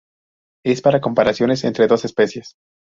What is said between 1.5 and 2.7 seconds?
entre dos especies.